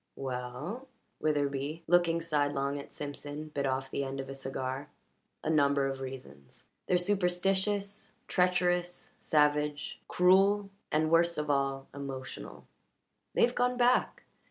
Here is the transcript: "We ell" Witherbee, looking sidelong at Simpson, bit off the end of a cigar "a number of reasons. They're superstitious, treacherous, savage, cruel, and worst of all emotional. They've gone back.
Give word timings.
"We 0.15 0.33
ell" 0.33 0.87
Witherbee, 1.21 1.83
looking 1.85 2.21
sidelong 2.23 2.79
at 2.79 2.91
Simpson, 2.91 3.49
bit 3.49 3.67
off 3.67 3.91
the 3.91 4.03
end 4.03 4.19
of 4.19 4.29
a 4.29 4.33
cigar 4.33 4.89
"a 5.43 5.49
number 5.51 5.85
of 5.85 5.99
reasons. 5.99 6.65
They're 6.87 6.97
superstitious, 6.97 8.11
treacherous, 8.27 9.11
savage, 9.19 10.01
cruel, 10.07 10.71
and 10.91 11.11
worst 11.11 11.37
of 11.37 11.51
all 11.51 11.87
emotional. 11.93 12.65
They've 13.35 13.53
gone 13.53 13.77
back. 13.77 14.23